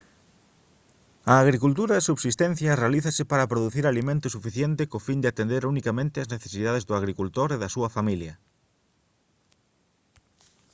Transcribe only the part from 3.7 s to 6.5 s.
alimento suficiente co fin de atender unicamente as